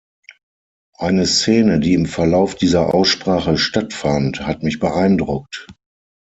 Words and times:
Eine 0.97 1.27
Szene, 1.27 1.79
die 1.79 1.93
im 1.93 2.07
Verlauf 2.07 2.55
dieser 2.55 2.95
Aussprache 2.95 3.55
stattfand, 3.59 4.47
hat 4.47 4.63
mich 4.63 4.79
beeindruckt. 4.79 5.67